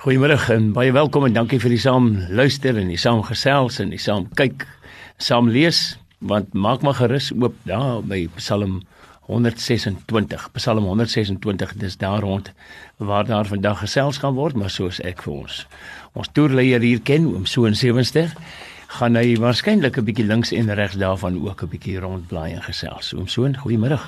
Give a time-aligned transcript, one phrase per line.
[0.00, 3.90] Goeiemôre en baie welkom en dankie vir die saam luister en die saam gesels en
[3.92, 4.62] die saam kyk,
[5.20, 8.78] saam lees want maak maar gerus oop daar by Psalm
[9.28, 10.46] 126.
[10.56, 12.48] Psalm 126 dis daar rond
[12.96, 15.60] waar daar vandag gesels gaan word, maar soos ek vir ons
[16.16, 18.32] ons toerleier hier ken, oom so en sewenster,
[18.96, 23.12] gaan hy waarskynlik 'n bietjie links en regs daarvan ook 'n bietjie rondblaai en gesels.
[23.12, 24.00] Oom so, goeiemôre.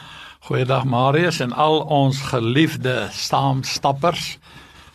[0.48, 4.38] Goeiedag Marius en al ons geliefde saamstappers.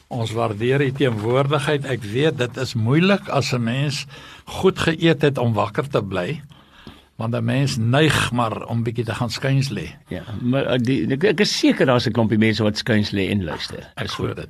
[0.07, 1.85] Ons waardeer u teenwoordigheid.
[1.85, 4.05] Ek weet dit is moeilik as 'n mens
[4.45, 6.41] goed geëet het om wakker te bly.
[7.15, 9.89] Want 'n mens neig maar om bietjie te gaan skuins lê.
[10.07, 13.29] Ja, maar eh, die, ek, ek is seker daar's 'n klompie mense wat skuins lê
[13.29, 13.91] en luister.
[13.95, 14.49] Ek hoor dit.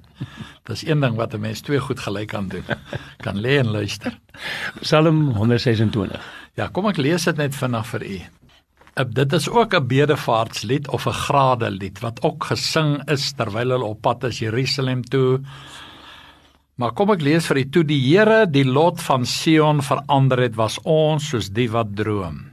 [0.64, 2.64] Dis een ding wat 'n mens twee goed gelyk kan doen.
[3.26, 4.20] Kan lê en luister.
[4.82, 6.22] Psalm 126.
[6.54, 8.22] Ja, kom ek lees dit net vinnig vir u.
[9.06, 14.02] Dit is ook 'n bedevaartslied of 'n gradelied wat ook gesing is terwyl hulle op
[14.02, 15.42] pad is Jerusalem toe.
[16.76, 20.56] Maar kom ek lees vir u toe die Here die lot van Sion verander het
[20.56, 22.46] was ons soos die wat droom.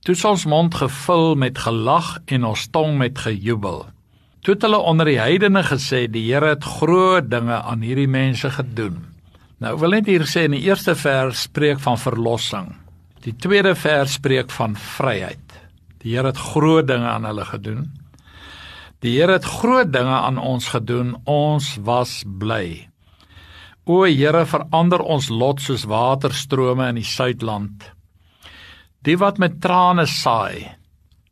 [0.00, 3.86] Toe ons mond gevul met gelag en ons tong met gejubel.
[4.40, 8.50] Toe het hulle onder die heidene gesê die Here het groot dinge aan hierdie mense
[8.50, 9.00] gedoen.
[9.58, 12.74] Nou wil net hier sê in die eerste vers spreek van verlossing.
[13.24, 15.43] Die tweede vers spreek van vryheid.
[16.04, 17.86] Die Here het groot dinge aan hulle gedoen.
[19.00, 21.14] Die Here het groot dinge aan ons gedoen.
[21.24, 22.90] Ons was bly.
[23.88, 27.88] O Here, verander ons lot soos waterstrome in die suidland.
[29.04, 30.68] Die wat met trane saai,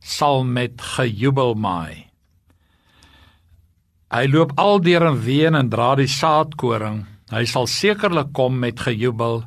[0.01, 2.09] sal met gejubel maai.
[4.13, 7.05] Hy loop aldeer in ween en dra die saadkoring.
[7.33, 9.41] Hy sal sekerlik kom met gejubel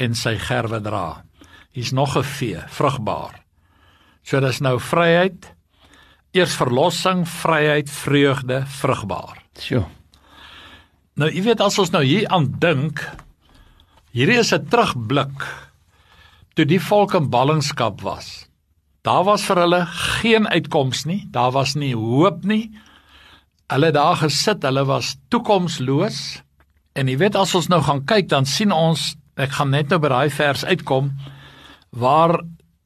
[0.00, 1.24] en sy gerwe dra.
[1.72, 3.39] Hier's nog 'n vee, vrugbaar.
[4.30, 5.48] So dis nou vryheid,
[6.38, 9.40] eers verlossing, vryheid, vreugde, vrugbaar.
[9.58, 9.88] Sjoe.
[11.18, 13.02] Nou jy weet as ons nou hier aan dink,
[14.14, 15.34] hierdie is 'n terugblik
[16.54, 18.46] toe die volk in ballingskap was.
[19.02, 22.70] Daar was vir hulle geen uitkoms nie, daar was nie hoop nie.
[23.68, 26.42] Hulle daar gesit, hulle was toekomsloos.
[26.94, 29.98] En jy weet as ons nou gaan kyk, dan sien ons, ek gaan net nou
[29.98, 31.10] by daai vers uitkom
[31.90, 32.38] waar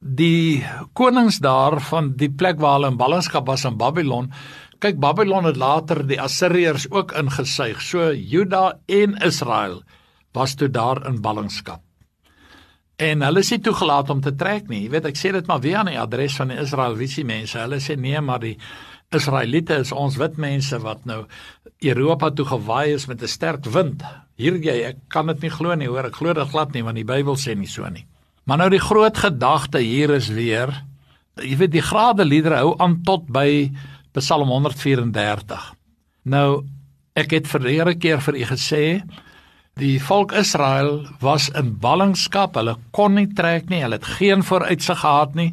[0.05, 0.61] die
[0.93, 4.29] konings daar van die plek waar hulle in ballingskap was in Babylon.
[4.79, 7.81] Kyk, Babylon het later die Assiriërs ook ingesuig.
[7.81, 9.81] So Juda en Israel
[10.35, 11.81] was toe daar in ballingskap.
[13.01, 14.85] En hulle is nie toegelaat om te trek nie.
[14.85, 17.59] Jy weet, ek sê dit maar weer aan die adres van die Israeliese mense.
[17.59, 18.55] Hulle sê nee, maar die
[19.15, 21.25] Israeliete is ons wit mense wat nou
[21.83, 24.03] Europa toe gewaai is met 'n sterk wind.
[24.37, 26.05] Hier jy, ek kan dit nie glo nie, hoor.
[26.05, 28.05] Ek glo dit glad nie want die Bybel sê nie so nie.
[28.45, 30.69] Maar nou die groot gedagte hier is weer,
[31.41, 33.71] jy weet die grade liedere hou aan tot by
[34.13, 35.71] Psalm 134.
[36.29, 36.49] Nou
[37.17, 38.83] ek het verlede keer vir u gesê
[39.81, 45.01] die volk Israel was in ballingskap, hulle kon nie trek nie, hulle het geen vooruitsig
[45.01, 45.49] gehad nie.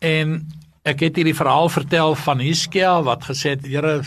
[0.00, 0.38] En
[0.86, 3.98] ek het hierdie verhaal vertel van Hiskia wat gesê het Here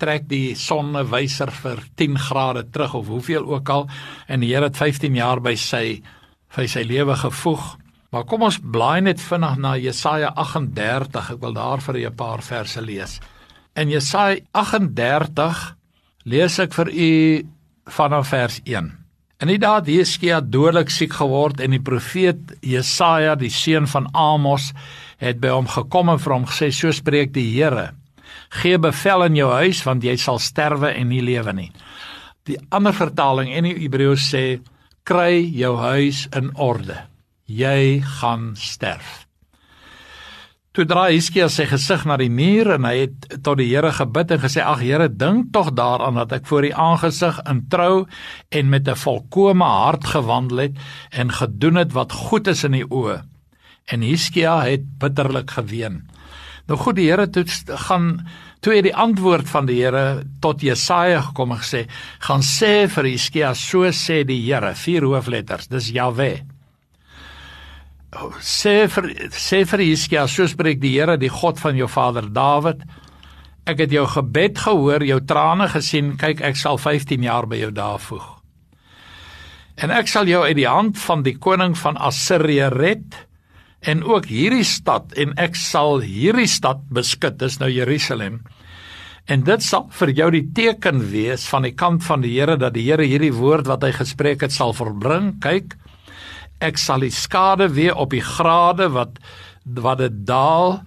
[0.00, 3.88] trek die sonnewyser vir 10 grade terug of hoeveel ook al
[4.26, 6.00] en die Here het 15 jaar by sy
[6.54, 7.64] vir sy lewe gevoeg.
[8.14, 11.32] Maar kom ons blaai net vinnig na Jesaja 38.
[11.34, 13.20] Ek wil daar vir 'n paar verse lees.
[13.74, 15.76] In Jesaja 38
[16.24, 17.46] lees ek vir u
[17.86, 19.04] vanaf vers 1.
[19.40, 24.72] In die dae Jeskia dodelik siek geword en die profeet Jesaja, die seun van Amos,
[25.18, 27.94] het by hom gekom en vir hom gesê: "So spreek die Here:
[28.50, 31.72] Gee bevel in jou huis want jy sal sterwe en nie lewe nie."
[32.44, 34.60] Die ander vertaling in die Hebreëus sê:
[35.04, 36.96] kry jou huis in orde.
[37.44, 39.24] Jy gaan sterf.
[40.74, 44.32] Toe draai Hiskia sy gesig na die muur en hy het tot die Here gebid
[44.34, 48.06] en gesê: "Ag Here, dink tog daaraan dat ek voor U aangesig in trou
[48.50, 50.74] en met 'n volkomme hart gewandel het
[51.12, 53.22] en gedoen het wat goed is in U oë."
[53.86, 56.08] En Hiskia het bitterlik geween.
[56.66, 58.26] Nou goed, die Here het gaan
[58.64, 61.84] toe het die antwoord van die Here tot Jesaja gekom en gesê:
[62.24, 66.46] "Gaan sê vir Hiskia, so sê die Here, vier hoofletters, dis Jahwe.
[68.40, 72.82] Sê vir sê vir Hiskia, so spreek die Here, die God van jou vader Dawid:
[73.66, 77.70] Ek het jou gebed gehoor, jou trane gesien, kyk ek sal 15 jaar by jou
[77.70, 78.26] daar voeg.
[79.76, 83.26] En ek sal jou uit die hand van die koning van Assirië red."
[83.84, 88.40] En ook hierdie stad en ek sal hierdie stad beskik dis nou Jerusalem
[89.30, 92.76] en dit sal vir jou die teken wees van die kant van die Here dat
[92.76, 95.76] die Here hierdie woord wat hy gespreek het sal verbring kyk
[96.64, 99.20] ek sal die skade weer op die grade wat
[99.64, 100.78] wat dit daal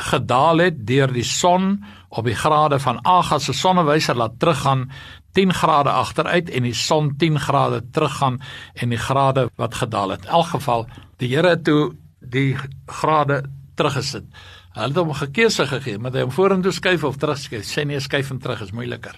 [0.00, 1.76] gedaal het deur die son
[2.08, 4.88] op die grade van Agas se sonnewyser laat teruggaan
[5.34, 8.38] 10 grade agteruit en die son 10 grade teruggaan
[8.74, 10.24] en die grade wat gedaal het.
[10.24, 10.86] In elk geval,
[11.18, 11.94] die Here het toe
[12.34, 12.54] die
[12.90, 13.44] grade
[13.78, 14.26] teruggesit.
[14.74, 17.64] Hulle het hom 'n keuse gegee, maar hy hom vorentoe skuif of terugskuif.
[17.64, 19.14] Sê nee, skuif hom terug is moeiliker.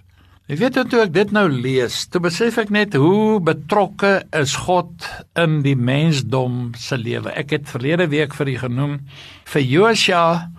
[0.46, 5.02] Ek weet toe ek dit nou lees, toe besef ek net hoe betrokke is God
[5.34, 7.32] in die mensdom se lewe.
[7.34, 9.00] Ek het verlede week vir u genoem
[9.44, 10.50] vir Josua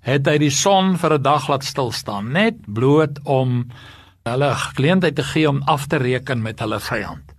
[0.00, 3.68] het hy die son vir 'n dag laat stil staan, net bloot om
[4.24, 7.34] hulle geleentheid te gee om af te reken met hulle vyand.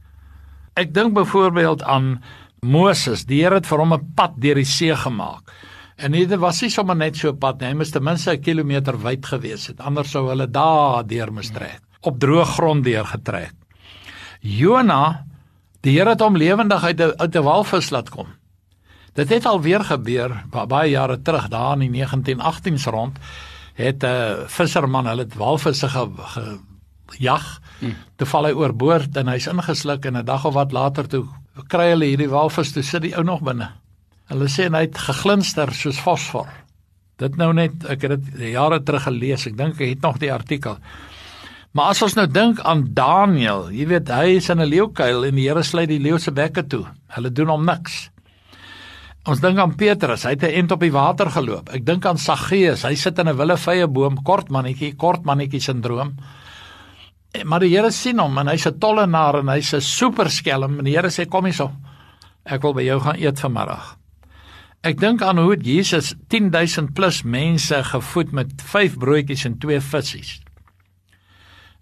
[0.75, 2.21] Ek dink byvoorbeeld aan
[2.65, 3.25] Moses.
[3.29, 5.51] Die Here het vir hom 'n pad deur die see gemaak.
[5.97, 8.41] En dit was nie sommer net so 'n pad nie, hy moes ten minste 'n
[8.41, 9.79] kilometer wyd gewees het.
[9.79, 13.53] Anders sou hulle daar deur moes trek, op droë grond deur getrek.
[14.41, 15.25] Jona,
[15.81, 18.27] die Here het hom lewendig uit 'n uit 'n walvis laat kom.
[19.13, 23.17] Dit het al weer gebeur baie jare terug, daar in die 1918s rond,
[23.73, 26.59] het 'n uh, visserman hulle walvisse ge, ge
[27.17, 27.59] jag.
[27.79, 27.95] Hmm.
[28.15, 31.25] Toe val hy oorboord en hy's ingesluk en 'n dag of wat later toe
[31.63, 33.71] kry hulle hierdie walvis toe sit die ou nog binne.
[34.31, 36.47] Hulle sê hy het geglinster soos fosfor.
[37.21, 39.45] Dit nou net ek het dit jare terug gelees.
[39.47, 40.79] Ek dink ek het nog die artikel.
[41.75, 45.35] Maar as ons nou dink aan Daniel, jy weet hy is in 'n leeukuil en
[45.35, 46.85] die Here sluit die leeu se bekke toe.
[47.15, 48.09] Hulle doen hom niks.
[49.25, 51.69] Ons dink aan Petrus, hy het 'n ent op die water geloop.
[51.69, 56.15] Ek dink aan Saggeus, hy sit in 'n willevye boom, kort mannetjie, kort mannetjie sindroom.
[57.35, 60.85] Eh, maar die Here sien hom en hy's 'n tollenaar en hy's 'n superskelm en
[60.85, 61.71] die Here sê kom hierso.
[62.45, 63.97] Ek wil by jou gaan eet vanmiddag.
[64.83, 70.41] Ek dink aan hoe Jesus 10000 plus mense gevoed met 5 broodjies en 2 visse.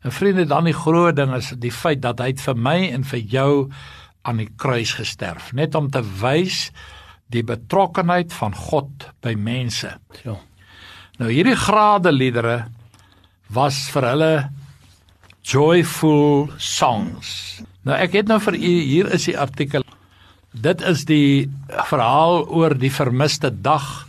[0.04, 3.20] 'n Vriende, dan die groot ding is die feit dat hy vir my en vir
[3.20, 3.72] jou
[4.24, 6.72] aan die kruis gesterf, net om te wys
[7.30, 9.98] die betrokkenheid van God by mense.
[10.24, 10.36] Ja.
[11.20, 12.66] Nou hierdie grade liedere
[13.50, 14.50] was vir hulle
[15.44, 17.62] joyful songs.
[17.84, 19.84] Nou ek het nou vir u hier is die artikel.
[20.54, 21.50] Dit is die
[21.90, 24.08] verhaal oor die vermiste dag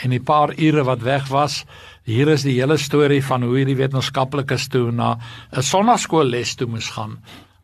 [0.00, 1.64] en die paar ure wat weg was.
[2.08, 5.18] Hier is die hele storie van hoe hierdie wetenskaplikes toe na
[5.52, 7.18] 'n sonnaskoolles toe moes gaan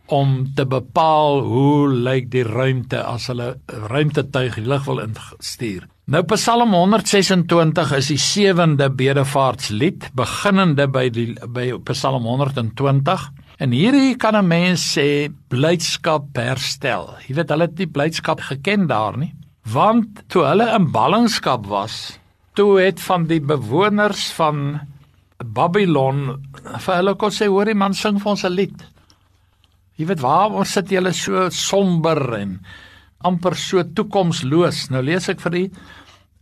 [0.07, 5.89] om te bepaal hoe lyk die ruimte as hulle ruimtetuig lig wil instuur.
[6.07, 13.25] Nou Psalm 126 is die sewende bedevaartslied, beginnende by die by Psalm 120.
[13.59, 17.11] En hierdie kan 'n mens sê blydskap herstel.
[17.27, 22.21] Jy weet hulle het nie blydskap geken daar nie, want toe hulle in ballingskap was,
[22.55, 24.81] toe het van die bewoners van
[25.43, 26.39] Babylon
[26.79, 28.79] vir hulle kon sê hoorie man sing vir ons 'n lied.
[29.99, 32.61] Jy weet waar ons sit julle so somber en
[33.25, 34.89] amper so toekomsloos.
[34.91, 35.65] Nou lees ek vir u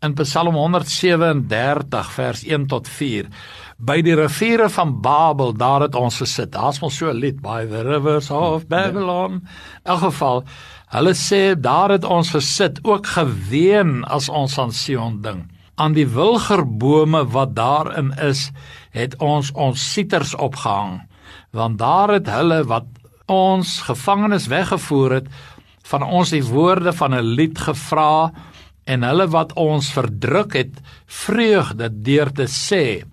[0.04, 3.28] in Psalm 137 vers 1 tot 4.
[3.78, 6.52] By die riviere van Babel, daar het ons gesit.
[6.52, 9.32] Daar's mos so 'n lied by the rivers of Babylon.
[9.32, 9.42] In
[9.84, 10.44] elk geval,
[10.88, 15.50] hulle sê daar het ons gesit, ook geween as ons aan Sion ding.
[15.76, 18.52] Aan die wilgerbome wat daarin is,
[18.90, 21.02] het ons ons sieters opgehang,
[21.50, 22.84] want daar het hulle wat
[23.26, 25.28] ons gevangenes weggevoer het
[25.90, 28.32] van ons die woorde van 'n lied gevra
[28.86, 33.04] en hulle wat ons verdruk het vreugde deur te sê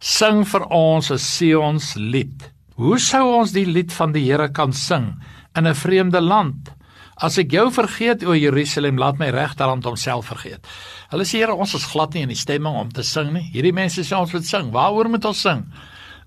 [0.00, 2.50] sing vir ons 'n Sions lied.
[2.76, 5.20] Hoe sou ons die lied van die Here kan sing
[5.54, 6.72] in 'n vreemde land?
[7.20, 10.66] As ek jou vergeet o Jerusalem, laat my regterhand homself vergeet.
[11.10, 13.50] Hulle sê Here, ons is glad nie in die stemming om te sing nie.
[13.52, 14.70] Hierdie mense sê ons moet sing.
[14.72, 15.66] Waaroor moet ons sing?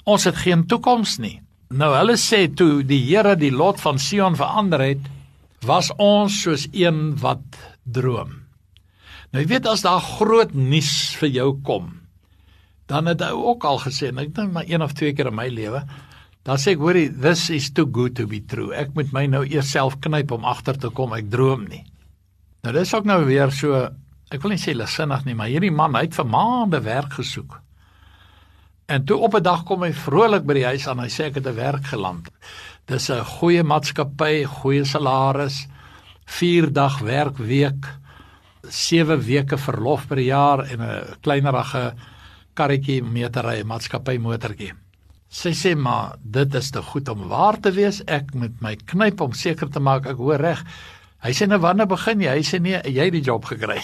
[0.05, 1.41] Ons het geen toekoms nie.
[1.71, 4.99] Nou hulle sê toe die Here die lot van Sion verander het,
[5.67, 7.43] was ons soos een wat
[7.83, 8.43] droom.
[9.33, 11.89] Nou jy weet as daar groot nuus vir jou kom,
[12.91, 15.37] dan het hy ook al gesê, en ek dink maar een of twee keer in
[15.37, 15.81] my lewe,
[16.43, 18.73] dan sê ek hoorie, this is too good to be true.
[18.75, 21.81] Ek moet my nou eers self knyp om agter te kom ek droom nie.
[22.63, 23.79] Nou dis ook nou weer so,
[24.31, 27.57] ek wil nie sê lesinnig nie, maar hierdie man, hy het vir maande werk gesoek.
[28.91, 31.35] En toe op 'n dag kom hy vrolik by die huis aan, hy sê ek
[31.39, 32.29] het 'n werk geland.
[32.85, 35.67] Dis 'n goeie maatskappy, goeie salaris,
[36.25, 37.85] 4 dag werkweek,
[38.67, 41.93] 7 weke verlof per jaar en 'n kleinerige
[42.53, 44.73] karretjie mee te ry, maatskappy motortjie.
[45.29, 48.01] Sy sê maar dit is te goed om waar te wees.
[48.05, 50.63] Ek moet my knyp om seker te maak ek hoor reg.
[51.23, 52.35] Hy sê nou wanneer begin jy?
[52.35, 53.79] Hy sê nee, jy het die job gekry.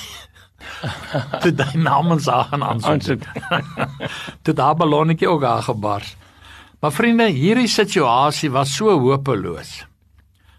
[1.41, 3.24] Toe daai namens aan aansoek.
[4.44, 6.15] Toe daai ballonnetjie ook aangebars.
[6.80, 9.84] Maar vriende, hierdie situasie was so hopeloos.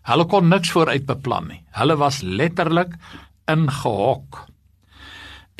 [0.08, 1.60] Hulle kon niks vooruit beplan nie.
[1.76, 2.92] Hulle was letterlik
[3.48, 4.44] ingehok.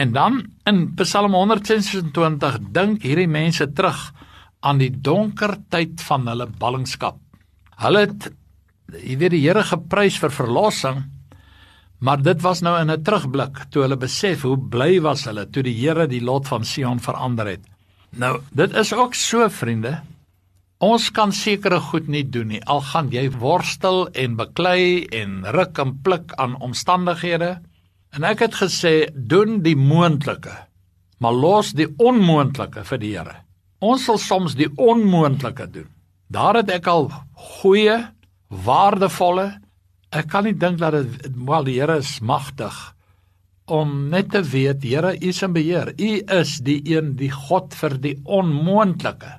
[0.00, 4.10] En dan in Psalm 126 dink hierdie mense terug
[4.60, 7.16] aan die donker tyd van hulle ballingskap.
[7.80, 8.30] Hulle het
[8.90, 11.02] jy weet die Here geprys vir verlossing,
[12.00, 15.62] maar dit was nou in 'n terugblik toe hulle besef hoe bly was hulle toe
[15.62, 17.64] die Here die lot van Sion verander het.
[18.16, 20.02] Nou, dit is ook so vriende.
[20.80, 22.62] Ons kan sekere goed nie doen nie.
[22.64, 27.58] Al gaan jy worstel en beklei en ruk en pluk aan omstandighede.
[28.16, 30.54] En ek het gesê, doen die moontlike,
[31.20, 33.36] maar los die onmoontlike vir die Here.
[33.84, 35.90] Ons sal soms die onmoontlike doen.
[36.32, 37.10] Daar het ek al
[37.60, 38.00] goeie,
[38.48, 39.50] waardevolle
[40.10, 42.74] ek kan nie dink dat dit wel die Here is magtig
[43.70, 45.92] om net te weet Here U is in beheer.
[45.94, 46.10] U
[46.40, 49.36] is die een die God vir die onmoontlike.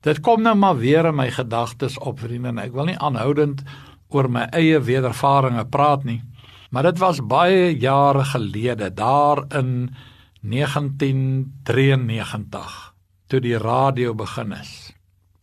[0.00, 3.62] Dit kom nou maar weer in my gedagtes op vriende en ek wil nie aanhoudend
[4.08, 6.22] oor my eie wedervarings praat nie.
[6.70, 9.96] Maar dit was baie jare gelede daar in
[10.40, 12.94] 1993
[13.28, 14.92] toe die radio begin is.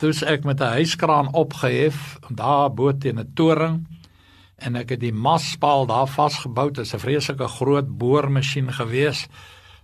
[0.02, 3.88] Toe's ek met 'n hyskraan opgehef daar bo teen 'n toring
[4.58, 6.72] en ek het die maspaal daar vasgebou.
[6.72, 9.28] Dit is 'n vreeslike groot boormasjien gewees.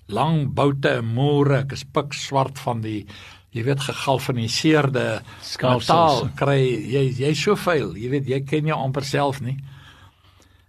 [0.08, 3.06] Lang boute en moere, ek is pik swart van die
[3.54, 7.94] jy weet gegalvaniseerde skaalsaal kry jy jy so veel.
[7.98, 9.58] Jy weet jy ken jou amper self nie.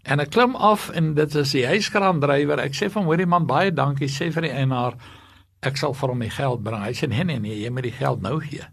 [0.05, 2.61] En ek klim af en dit is die hyskraan drywer.
[2.61, 4.99] Ek sê van hoorie man baie dankie sê vir die eienaar
[5.65, 6.83] ek sal vir hom die geld bring.
[6.85, 8.67] Hy sê nee nee nee, jy moet die geld nou gee.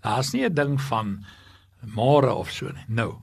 [0.00, 1.18] Daar's nie 'n ding van
[1.84, 2.86] môre of so nie.
[2.88, 3.20] Nou.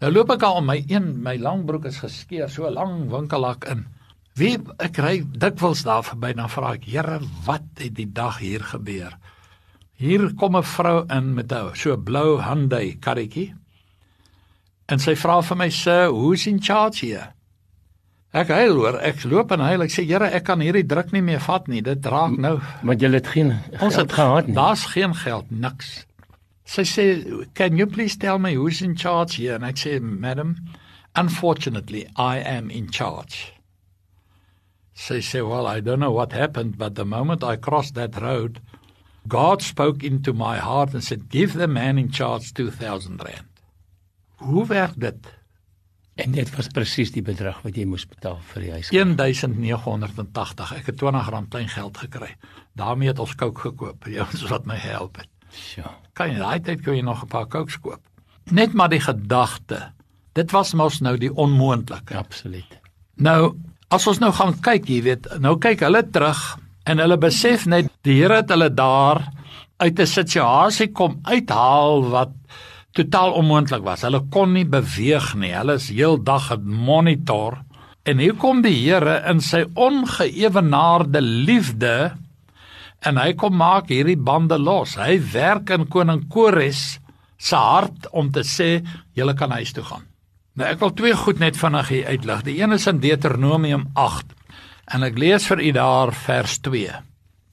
[0.00, 3.64] Nou loop ek al om my een my langbroek is geskeur, so 'n lang winkellak
[3.64, 3.86] in.
[4.36, 8.60] Wie ek ry dikwels daar verby dan vra ek, "Here, wat het die dag hier
[8.60, 9.16] gebeur?"
[10.00, 13.54] Hier kom 'n vrou in met 'n so blou Hyundai karretjie.
[14.88, 17.34] En sy vra vir my, "Sir, who's in charge here?"
[18.32, 19.82] Ek huil hoor, ek loop en huil.
[19.82, 21.82] Ek sê, "Here, ek kan hierdie druk nie meer vat nie.
[21.82, 24.54] Dit raak nou." Want jy het geen Ons het gehad nie.
[24.54, 26.06] Daar's geen geld, niks.
[26.64, 30.56] Sy sê, "Can you please tell me who's in charge here?" En ek sê, "Madam,
[31.14, 33.52] unfortunately, I am in charge."
[34.94, 38.60] Sy sê, "Well, I don't know what happened, but the moment I crossed that road,
[39.28, 43.48] God spoke into my heart and said, "Give the man in charge 2000 rand."
[44.36, 45.38] Hoe werk dit?
[46.14, 48.90] En dit was presies die bedrag wat jy moes betaal vir die huis.
[49.16, 50.72] 1980.
[50.80, 52.36] Ek het 20 rand klein geld gekry.
[52.80, 54.04] daarmee het ons kook gekoop.
[54.04, 55.28] Die ouens wat my help het.
[55.76, 55.90] Ja.
[56.16, 58.00] Kan jy daai tyd kon jy nog 'n paar kooks koop.
[58.50, 59.92] Net maar die gedagte.
[60.32, 62.16] Dit was mos nou die onmoontlike.
[62.16, 62.78] Absoluut.
[63.14, 63.56] Nou,
[63.88, 67.90] as ons nou gaan kyk, jy weet, nou kyk hulle terug en hulle besef net
[68.06, 69.24] die Here het hulle daar
[69.80, 72.32] uit 'n situasie kom uithaal wat
[72.92, 74.02] totaal onmoontlik was.
[74.02, 75.52] Hulle kon nie beweeg nie.
[75.54, 77.60] Hulle is heeldag gemonitor
[78.04, 82.12] en hier kom die Here in sy ongeëwenaarde liefde
[83.00, 84.96] en hy kom maak hierdie bande los.
[84.96, 86.98] Hy werk in koning Kores
[87.38, 88.82] se hart om te sê
[89.16, 90.04] julle kan huis toe gaan.
[90.54, 92.42] Nou ek wil twee goed net vinnig uitlig.
[92.42, 94.39] Die een is in Deuteronomium 8
[94.94, 96.96] en ek lees vir u daar vers 2.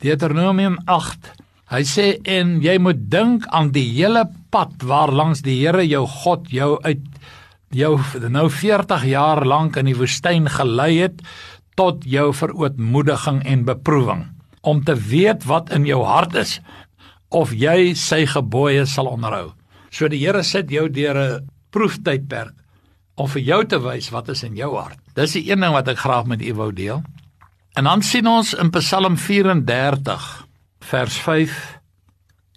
[0.01, 1.33] Deuteronomium 8.
[1.67, 6.05] Hy sê en jy moet dink aan die hele pad waar langs die Here jou
[6.07, 7.03] God jou uit
[7.75, 7.97] jou
[8.31, 11.19] nou 40 jaar lank in die woestyn gelei het
[11.75, 14.23] tot jou verootmoediging en beproewing
[14.63, 16.57] om te weet wat in jou hart is
[17.35, 19.51] of jy sy gebooie sal onderhou.
[19.91, 22.55] So die Here sit jou deur 'n proeftydperk
[23.17, 24.99] om vir jou te wys wat is in jou hart.
[25.15, 27.03] Dis die een ding wat ek graag met u wou deel.
[27.77, 30.23] En dan sien ons in Psalm 34
[30.89, 31.57] vers 5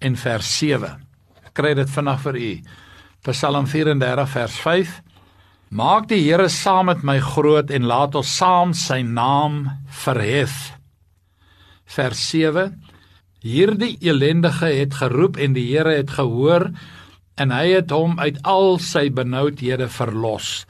[0.01, 0.93] en vers 7.
[1.45, 2.53] Ek kry dit vinnig vir u.
[3.29, 4.95] Psalm 34 vers 5
[5.77, 9.67] Maak die Here saam met my groot en laat ons saam sy naam
[10.07, 10.55] verhef.
[11.85, 12.73] Vers 7
[13.45, 16.71] Hierdie elendige het geroep en die Here het gehoor
[17.37, 20.65] en hy het hom uit al sy benoudhede verlos.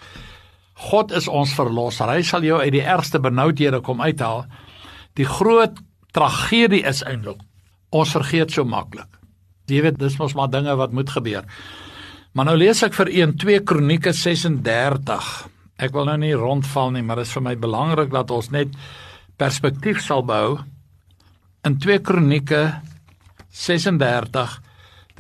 [0.80, 2.08] God is ons verlosser.
[2.08, 4.46] Hy sal jou uit die ergste benoudhede kom uithaal.
[5.18, 5.78] Die groot
[6.16, 7.42] tragedie is eintlik
[7.90, 9.08] ons vergeet so maklik.
[9.70, 11.46] Jy weet dis mos maar dinge wat moet gebeur.
[12.34, 15.30] Maar nou lees ek vir 1 2 Kronieke 36.
[15.82, 18.74] Ek wil nou nie rondval nie, maar dit is vir my belangrik dat ons net
[19.40, 20.60] perspektief sal behou.
[21.66, 22.64] In 2 Kronieke
[23.50, 24.60] 36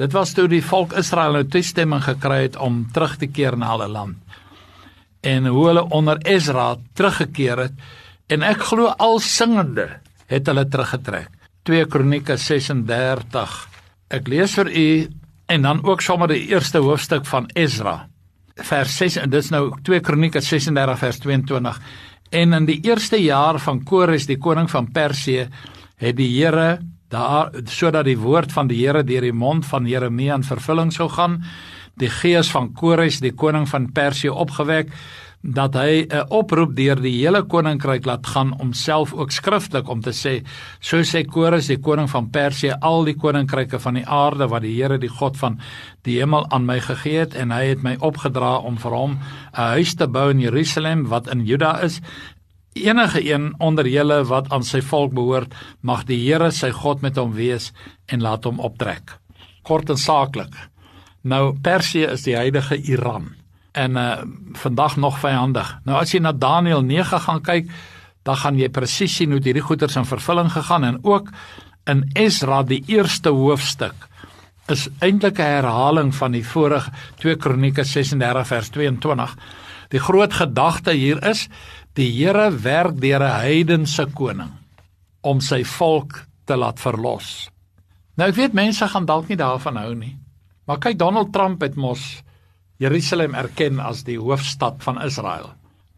[0.00, 3.74] Dit was toe die volk Israel nou toestemming gekry het om terug te keer na
[3.74, 4.38] hulle land.
[5.20, 7.72] En hoe hulle onder Ezra teruggekeer het
[8.30, 9.88] en ek glo al singende
[10.30, 11.28] het hulle teruggetrek.
[11.68, 13.56] 2 Kronieke 36.
[14.10, 14.86] Ek lees vir u
[15.50, 18.06] en dan ook sommer die eerste hoofstuk van Ezra.
[18.54, 21.82] Vers 6 en dis nou 2 Kronieke 36 vers 22.
[22.30, 25.48] En in die eerste jaar van Kores die koning van Persië
[26.00, 26.78] het die Here
[27.10, 31.08] daar sodat die woord van die Here deur die mond van Jeremia in vervulling sou
[31.10, 31.40] gaan
[32.00, 34.92] die gees van Kores die koning van Persië opgewek
[35.40, 40.00] dat hy 'n oproep deur die hele koninkryk laat gaan om self ook skriftelik om
[40.00, 40.44] te sê
[40.80, 44.74] so sê Kores die koning van Persië al die koninkryke van die aarde wat die
[44.76, 45.58] Here die God van
[46.02, 49.18] die hemel aan my gegee het en hy het my opgedra om vir hom
[49.56, 52.00] 'n huis te bou in Jerusalem wat in Juda is.
[52.74, 57.16] Enige een onder julle wat aan sy volk behoort mag die Here sy God met
[57.16, 57.72] hom wees
[58.06, 59.18] en laat hom optrek.
[59.62, 60.54] Kort en saaklik
[61.22, 63.34] nou Persië is die huidige Iran
[63.72, 64.22] en uh
[64.52, 65.78] vandag nog vyandig.
[65.84, 67.70] Nou as jy na Daniël 9 gaan kyk,
[68.22, 71.30] dan gaan jy presies sien hoe hierdie goeters in vervulling gegaan en ook
[71.86, 74.08] in Esra die eerste hoofstuk
[74.70, 79.36] is eintlik 'n herhaling van die vorige 2 Kronieke 36 vers 22.
[79.88, 81.48] Die groot gedagte hier is
[81.94, 84.50] die Here werk deur 'n heidense koning
[85.20, 87.50] om sy volk te laat verlos.
[88.16, 90.16] Nou ek weet mense gaan dalk nie daarvan hou nie.
[90.70, 92.20] Maar kyk Donald Trump het mos
[92.78, 95.48] Jerusalem erken as die hoofstad van Israel.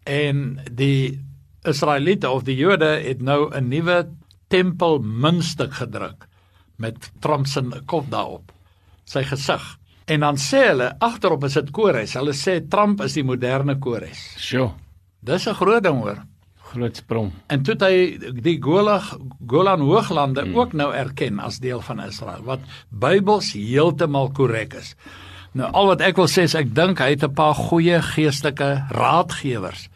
[0.09, 1.21] En die
[1.69, 4.09] Israeliete of die Jode het nou 'n nuwe
[4.49, 6.25] tempel muntstuk gedruk
[6.77, 8.53] met Trump se kop daarop.
[9.05, 9.79] Sy gesig.
[10.07, 12.15] En dan sê hulle agterop is dit Kores.
[12.15, 14.37] Hulle sê Trump is die moderne Kores.
[14.39, 14.73] Sjoe.
[15.21, 16.25] Dis 'n groot ding hoor.
[16.73, 17.33] Groot sprong.
[17.53, 17.97] En toe hy
[18.45, 19.13] die Golag
[19.47, 20.57] Golan Hooglande hmm.
[20.57, 24.95] ook nou erken as deel van Israel wat Bybels heeltemal korrek is.
[25.53, 28.89] Nou al wat ek wil sê is ek dink hy het 'n paar goeie geestelike
[28.89, 29.89] raadgewers.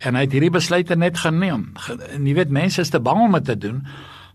[0.00, 1.72] En hy het hierdie besluite net geneem.
[2.12, 3.86] En jy weet mense is te bang om dit te doen.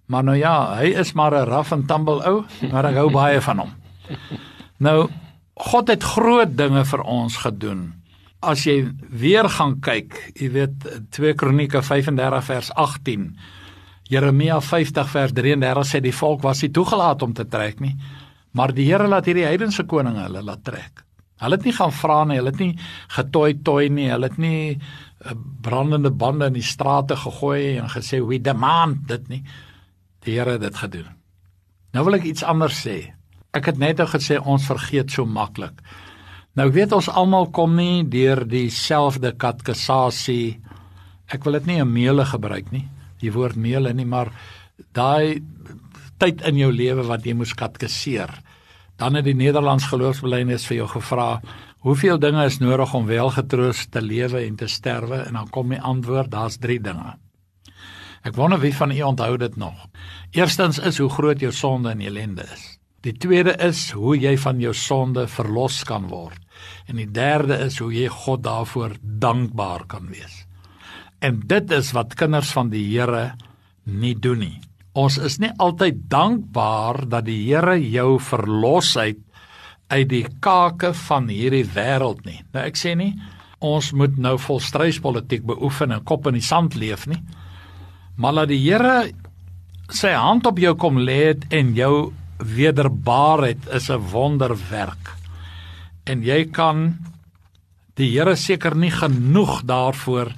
[0.06, 3.42] Maar nou ja, hy is maar 'n rough and tumble ou, maar ek hou baie
[3.42, 3.72] van hom.
[4.78, 5.10] Nou
[5.56, 7.94] God het groot dinge vir ons gedoen.
[8.46, 10.86] As jy weer gaan kyk, jy weet
[11.16, 13.24] 2 Kronieke 35 vers 18.
[14.12, 17.96] Jeremia 50 vers 33 sê die volk was nie toegelaat om te trek nie.
[18.56, 21.02] Maar die Here laat hierdie heidense koninge hulle laat trek.
[21.42, 22.72] Hulle het nie gaan vra nie, hulle het nie
[23.18, 25.34] getoi toi nie, hulle het nie eh,
[25.66, 29.42] brandende bande in die strate gegooi en gesê we demand dit nie.
[30.24, 31.12] Die Here het dit gedoen.
[31.94, 33.00] Nou wil ek iets anders sê.
[33.56, 35.82] Ek het net nou gesê ons vergeet so maklik.
[36.56, 40.62] Nou weet ons almal kom nie deur dieselfde katkesasie.
[41.28, 42.88] Ek wil dit nie 'n meele gebruik nie.
[43.20, 44.32] Die woord meele nie, maar
[44.94, 45.44] daai
[46.18, 48.30] tyd in jou lewe wat jy moes katkeseer.
[48.98, 51.42] Dan het die Nederlands geloofsbelijdenis vir jou gevra,
[51.80, 55.82] hoeveel dinge is nodig om welgetroos te lewe en te sterwe en dan kom die
[55.82, 57.18] antwoord, daar's 3 dinge.
[58.24, 59.88] Ek wonder wie van u onthou dit nog.
[60.32, 62.80] Eerstens is hoe groot jou sonde en ellende is.
[63.02, 66.45] Die tweede is hoe jy van jou sonde verlos kan word.
[66.88, 70.46] En die derde is hoe jy God daarvoor dankbaar kan wees.
[71.20, 73.34] En dit is wat kinders van die Here
[73.84, 74.60] nie doen nie.
[74.96, 79.22] Ons is nie altyd dankbaar dat die Here jou verlos het
[79.90, 82.40] uit die kake van hierdie wêreld nie.
[82.54, 83.14] Nou ek sê nie
[83.66, 87.22] ons moet nou volstryspolitiek beoefen en kop in die sand leef nie.
[88.20, 89.10] Maar laat die Here
[89.94, 95.16] sy hand op jou kom lê en jou wederbaarheid is 'n wonderwerk.
[96.06, 96.88] En jy kan
[97.98, 100.34] die Here seker nie genoeg daarvoor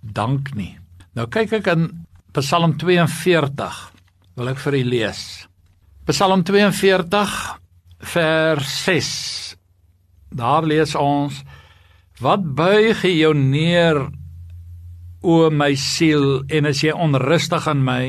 [0.00, 0.76] dank nie.
[1.16, 1.88] Nou kyk ek in
[2.36, 3.78] Psalm 42
[4.38, 5.22] wil ek vir u lees.
[6.06, 7.34] Psalm 42
[8.12, 9.10] vers 6.
[10.30, 11.42] Daar lees ons:
[12.22, 14.04] Wat buig jy jou neer
[15.20, 18.04] o my siel en as jy onrustig in my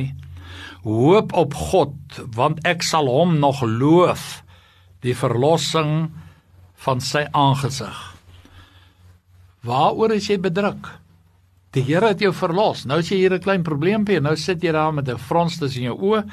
[0.86, 4.42] hoop op God want ek sal hom nog loof
[5.04, 6.12] die verlossing
[6.86, 7.98] van sy aangesig.
[9.62, 10.90] Waaroor is jy bedruk?
[11.72, 12.86] Die Here het jou verlos.
[12.86, 15.84] Nou as jy hier 'n klein probleempie, nou sit jy daar met 'n frons tussen
[15.84, 16.24] jou oë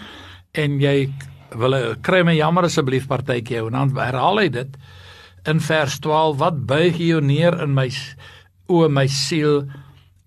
[0.54, 1.12] en jy
[1.56, 4.76] wil kry my jammer asseblief partytjie en dan herhaal hy dit
[5.48, 7.88] in vers 12 wat buig jy neer in my
[8.68, 9.62] o my siel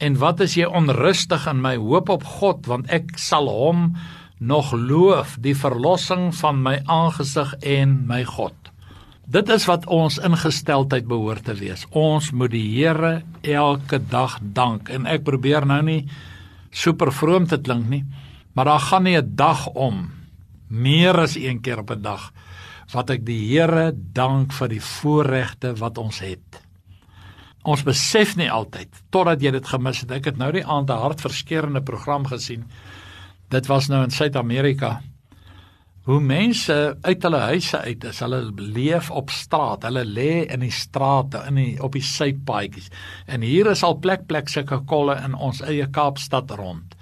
[0.01, 3.91] en wat is jy onrustig in my hoop op God want ek sal hom
[4.39, 8.70] nog loof die verlossing van my aangesig en my God
[9.31, 11.85] Dit is wat ons ingesteldheid behoort te wees.
[11.95, 16.01] Ons moet die Here elke dag dank en ek probeer nou nie
[16.75, 18.01] super vroom te klink nie,
[18.51, 20.11] maar daar gaan nie 'n dag om
[20.67, 22.33] meer as een keer op 'n dag
[22.91, 26.61] wat ek die Here dank vir die voorregte wat ons het.
[27.63, 30.11] Ons besef nie altyd totdat jy dit gemis het.
[30.11, 32.65] Ek het nou die aand 'n hartverskeurende program gesien.
[33.49, 35.01] Dit was nou in Suid-Amerika
[36.09, 40.73] hoe mense uit hulle huise uit is, hulle leef op straat, hulle lê in die
[40.73, 42.89] strate, in die op die sypaadjies.
[43.29, 46.97] En hier is al plek plek sulke kolle in ons eie Kaapstad rond.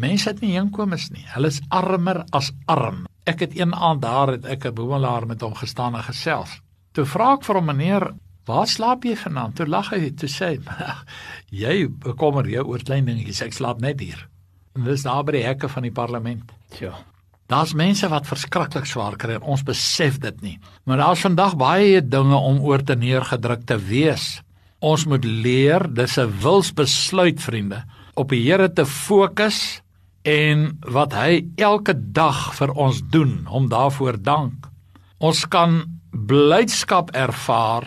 [0.00, 1.24] Mense het nie inkomens nie.
[1.34, 3.04] Hulle is armer as arm.
[3.28, 6.60] Ek het een aand daar het ek 'n bewonderaar met hom gestaan en gesels.
[6.92, 8.14] Toe vra ek vir hom meneer,
[8.46, 10.58] "Waar slaap jy vanaand?" Toe lag hy toe sê,
[11.50, 13.42] "Jy bekommer jou oor klein dingetjies.
[13.42, 14.28] Ek slaap net hier."
[14.74, 16.52] En dis daar by die hekke van die parlement.
[16.80, 17.11] Ja.
[17.52, 20.54] Daar's mense wat verskriklik swaar kry en ons besef dit nie.
[20.88, 24.40] Maar daar's vandag baie dinge om oor te neergedruk te wees.
[24.80, 27.84] Ons moet leer, dis 'n wilsbesluit vriende,
[28.14, 29.82] op die Here te fokus
[30.24, 34.70] en wat hy elke dag vir ons doen, om daarvoor dank.
[35.18, 37.84] Ons kan blydskap ervaar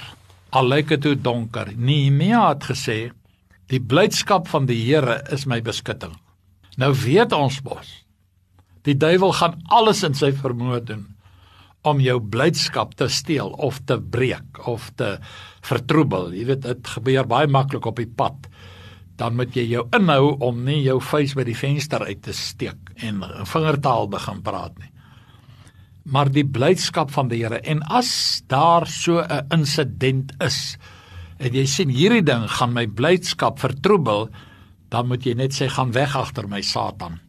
[0.50, 1.74] al lyk dit hoe donker.
[1.76, 3.12] Nehemia het gesê,
[3.68, 6.14] "Die blydskap van die Here is my beskutting."
[6.78, 8.05] Nou weet ons mos.
[8.86, 11.06] Die duiwel gaan alles in sy vermoë doen
[11.86, 15.16] om jou blydskap te steel of te breek of te
[15.66, 16.32] vertroebel.
[16.34, 18.50] Jy weet dit gebeur baie maklik op die pad.
[19.20, 22.92] Dan moet jy jou inhou om nie jou vuis by die venster uit te steek
[23.06, 24.92] en vingertaal begin praat nie.
[26.06, 30.78] Maar die blydskap van die Here en as daar so 'n insident is
[31.40, 34.30] en jy sien hierdie ding gaan my blydskap vertroebel,
[34.90, 37.25] dan moet jy net sê gaan weg agter my Satan.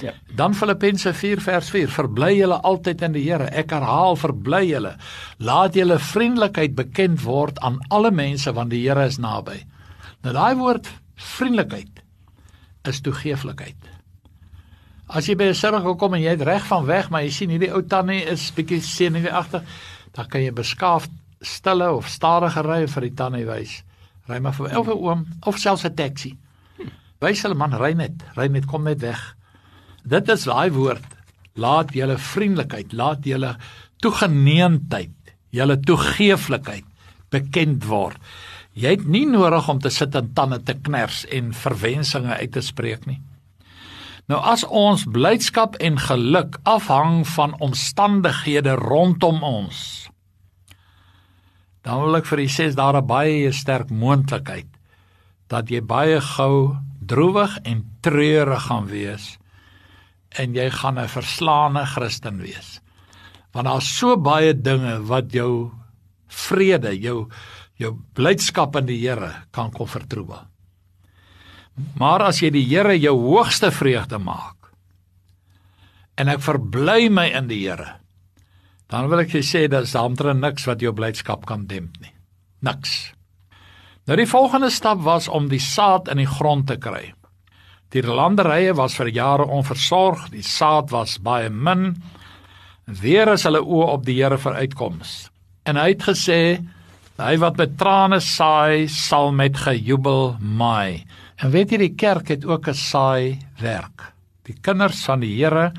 [0.00, 0.12] Ja.
[0.36, 3.50] Dan Filippense 4 vers 4: Verbly julle altyd in die Here.
[3.52, 4.94] Ek herhaal, verbly julle.
[5.38, 9.60] Laat julle vriendelikheid bekend word aan alle mense want die Here is naby.
[10.24, 12.02] Nou daai woord vriendelikheid
[12.88, 13.88] is toegeeflikheid.
[15.10, 17.50] As jy by 'n sirkel kom en jy het reg van weg, maar jy sien
[17.50, 19.62] hierdie ou tannie is bietjie senuweeagtig,
[20.12, 21.10] dan kan jy beskaafd
[21.42, 23.82] stille of stadige ry vir die tannie wys.
[24.28, 26.38] Ry maar vir 'n oom of selfs 'n taxi.
[27.20, 29.36] Wys hulle man, ry net, ry net, kom net weg.
[30.02, 31.06] Dit is daai woord.
[31.60, 33.56] Laat julle vriendelikheid, laat julle
[34.00, 36.86] toegeneentheid, julle toegeeflikheid
[37.30, 38.18] bekend word.
[38.74, 42.62] Jy het nie nodig om te sit en tande te kners en verwensinge uit te
[42.64, 43.18] spreek nie.
[44.30, 50.06] Nou as ons blydskap en geluk afhang van omstandighede rondom ons,
[51.82, 54.68] dan wil ek vir u sê daar 'n baie sterk moontlikheid
[55.48, 59.38] dat jy baie gou droewig en treurig gaan wees
[60.38, 62.80] en jy gaan 'n verslaane Christen wees.
[63.52, 65.72] Want daar's so baie dinge wat jou
[66.28, 67.28] vrede, jou
[67.80, 70.44] jou blydskap in die Here kan kom vertroebel.
[71.96, 74.56] Maar as jy die Here jou hoogste vreugde maak
[76.20, 77.96] en ek verbly my in die Here,
[78.90, 82.12] dan wil ek sê dat daar omtrent niks wat jou blydskap kan demp nie.
[82.60, 83.14] Niks.
[84.06, 87.14] Nou die volgende stap was om die saad in die grond te kry.
[87.90, 91.96] Die landerye was vir jare onversorg, die saad was baie min.
[92.86, 95.14] Weer is hulle oë op die Here vir uitkoms.
[95.66, 96.38] En hy het gesê,
[97.18, 101.02] hy wat met trane saai, sal met gejubel maai.
[101.42, 104.14] En weet jy die kerk het ook 'n saai werk.
[104.46, 105.72] Die kinders van die Here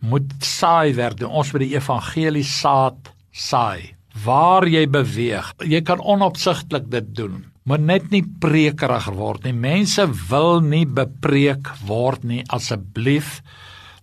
[0.00, 1.30] moet saai werk doen.
[1.30, 3.94] Ons moet die evangelie saad saai.
[4.24, 9.52] Waar jy beweeg, jy kan onopsigtelik dit doen moet net nie prekerig word nie.
[9.52, 12.44] Mense wil nie bepreek word nie.
[12.54, 13.40] Asseblief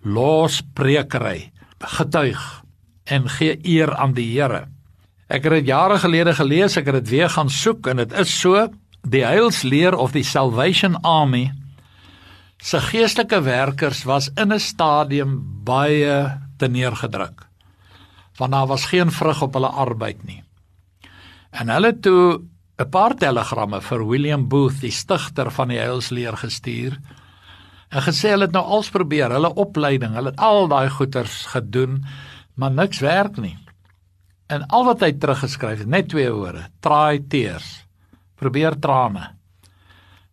[0.04, 1.50] los prekery.
[1.80, 2.42] Getuig
[3.08, 4.66] en gee eer aan die Here.
[5.28, 8.32] Ek het dit jare gelede gelees, ek het dit weer gaan soek en dit is
[8.36, 8.68] so
[9.04, 11.50] die heilsleer of die Salvation Army
[12.64, 17.48] se geestelike werkers was in 'n stadium baie teneergedruk.
[18.38, 20.44] Want daar was geen vrug op hulle arbeid nie.
[21.52, 22.42] En hulle toe
[22.80, 26.98] 'n paar telegramme vir William Booth, die stigter van die Heilsleer gestuur.
[27.90, 32.06] En gesê hulle het nou als probeer, hulle opleiding, hulle het al daai goeters gedoen,
[32.56, 33.58] maar niks werk nie.
[34.50, 37.86] En al wat hy teruggeskryf het, net twee woorde: try tears.
[38.36, 39.36] Probeer trane.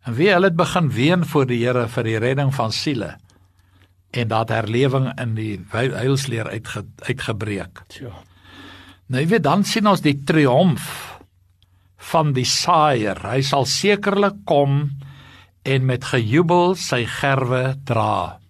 [0.08, 3.16] En wie hulle het begin ween voor die Here vir die redding van siele
[4.10, 7.82] en dat herlewing in die heilsleer uitge, uitgebreek.
[8.00, 8.10] Ja.
[9.06, 11.09] Nou jy weet dan sien ons die triomf
[12.10, 13.18] van die saaier.
[13.22, 14.90] Hy sal sekerlik kom
[15.64, 18.40] en met gejubel sy gerwe dra.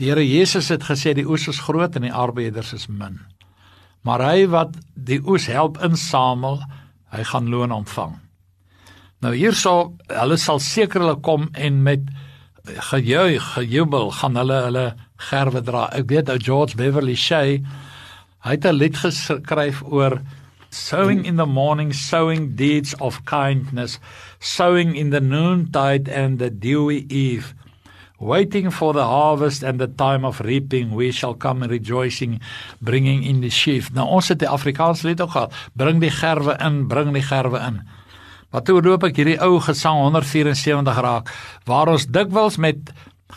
[0.00, 3.18] Die Here Jesus het gesê die oes is groot en die arbeiders is min.
[4.06, 6.60] Maar hy wat die oes help insamel,
[7.12, 8.16] hy gaan loon ontvang.
[9.20, 12.06] Nou hierso, hulle sal sekerlik kom en met
[12.64, 14.86] gejuig, gejubel gaan hulle hulle
[15.28, 15.88] gerwe dra.
[15.92, 17.60] Ek weet ou George Beverly Shea,
[18.40, 20.20] hy het 'n lied geskryf oor
[20.70, 23.98] sowing in the morning sowing deeds of kindness
[24.38, 27.54] sowing in the noontide and the dewy eve.
[28.18, 32.40] Waiting for the harvest and the time of reaping we shall come rejoicing
[32.80, 33.90] bringing in the sheaf.
[33.92, 37.60] Nou ons het die Afrikaans lied ook gehad bring die gerwe in bring die gerwe
[37.64, 37.80] in.
[38.50, 41.32] Wat toe loop ek hierdie ou gesang 174 raak
[41.70, 42.92] waar ons dikwels met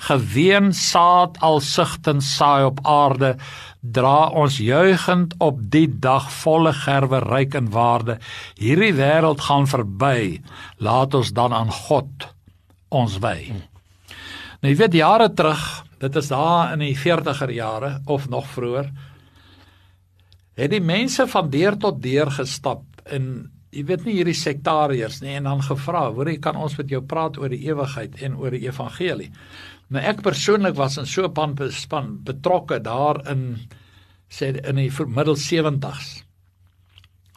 [0.10, 3.36] geween saad al sigtend saai op aarde
[3.84, 8.18] dra ons juigend op die dag volle gerwe ryk in waarde.
[8.56, 10.40] Hierdie wêreld gaan verby.
[10.80, 12.30] Laat ons dan aan God
[12.88, 13.52] ons wy.
[14.64, 18.90] Nou jy weet jare terug dit is daar in die 40er jare of nog vroeër
[20.60, 22.84] het die mense van deur tot deur gestap
[23.16, 23.30] en
[23.74, 27.02] jy weet nie hierdie sektariërs nie en dan gevra hoor jy kan ons met jou
[27.08, 29.32] praat oor die ewigheid en oor die evangelie
[29.94, 33.70] Nou ek persoonlik was in so 'n span betrokke daar in
[34.28, 36.24] sê in die middel 70s.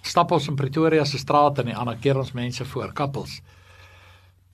[0.03, 3.41] Stap ons in Pretoria se strate en die ander keer ons mense voor kappels.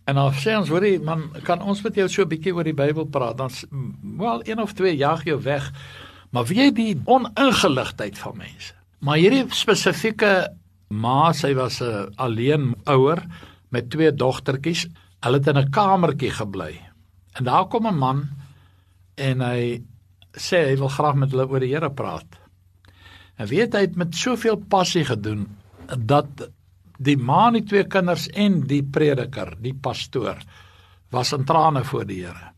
[0.07, 2.75] En dan sê ons hoorie man, kan ons met jou so 'n bietjie oor die
[2.75, 3.37] Bybel praat?
[3.37, 3.51] Dan
[4.19, 5.71] wel een of twee jag jou weg.
[6.31, 8.75] Maar wie jy die oningeligtheid van mense.
[8.99, 10.49] Maar hierdie spesifieke
[10.89, 13.23] ma, sy was 'n alleen ouer
[13.71, 14.89] met twee dogtertjies.
[15.21, 16.92] Hulle het in 'n kamertjie gebly
[17.33, 18.29] En daar kom 'n man
[19.15, 19.83] en hy
[20.33, 22.39] sê hy wil graag met hulle oor die Here praat.
[23.37, 25.47] En weet hy het met soveel passie gedoen
[25.99, 26.49] dat
[26.99, 30.39] die ma en die twee kinders en die prediker, die pastoor
[31.11, 32.53] was in trane voor die Here.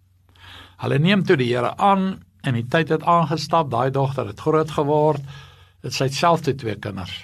[0.83, 4.71] Hulle neem toe die Here aan en die tyd het aangestap, daai dogter het groot
[4.71, 5.23] geword,
[5.85, 7.15] het sy self te twee kinders.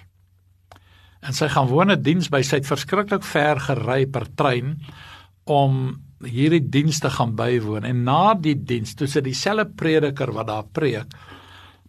[1.20, 4.80] En sy gaan woon 'n diens by sy het verskriklik ver gery per trein
[5.44, 7.84] om hierdie dienste gaan bywoon.
[7.88, 11.14] En na die diens toe sit dieselfde prediker wat daar preek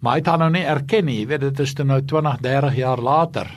[0.01, 2.39] maar hy het haar nou nie erken nie jy weet dit is toe nou 20
[2.41, 3.49] 30 jaar later.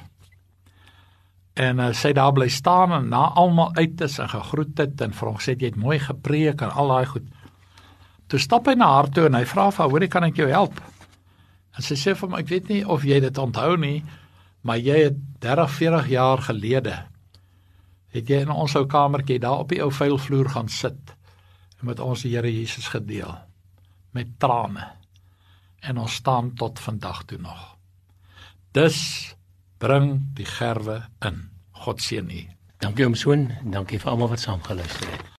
[1.55, 5.15] En uh, sy daar bly staan en na almal uit is en gegroet het en
[5.21, 7.31] hom sê jy het mooi gepreek en al daai goed.
[8.29, 10.51] Toe stap hy na haar toe en hy vra vir haar hoor kan ek jou
[10.51, 10.77] help?
[11.77, 14.03] En sy sê vir hom ek weet nie of jy dit onthou nie
[14.65, 16.99] maar jy het 30 40 jaar gelede
[18.14, 21.14] het jy in ons ou kamertjie daar op die ou vuil vloer gaan sit
[21.81, 23.35] en met ons Here Jesus gedeel
[24.14, 24.87] met trane
[25.85, 27.74] en ons staan tot vandag toe nog.
[28.72, 29.35] Dus
[29.79, 31.42] bring die gerwe in.
[31.85, 32.42] God seën u.
[32.79, 35.33] Dankie om soon, dankie vir almal wat saam geluister het.